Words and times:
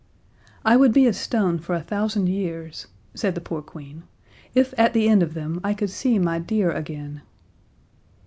"I 0.65 0.77
would 0.77 0.93
be 0.93 1.05
a 1.05 1.13
stone 1.13 1.59
for 1.59 1.75
a 1.75 1.83
thousand 1.83 2.25
years," 2.25 2.87
said 3.13 3.35
the 3.35 3.39
poor 3.39 3.61
Queen, 3.61 4.01
"if 4.55 4.73
at 4.75 4.93
the 4.93 5.07
end 5.07 5.21
of 5.21 5.35
them 5.35 5.61
I 5.63 5.75
could 5.75 5.91
see 5.91 6.17
my 6.17 6.39
dear 6.39 6.71
again." 6.71 7.21